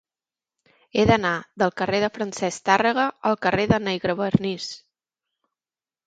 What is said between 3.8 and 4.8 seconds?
Negrevernís.